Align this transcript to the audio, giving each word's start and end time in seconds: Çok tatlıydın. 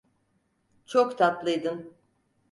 Çok 0.85 1.17
tatlıydın. 1.17 1.93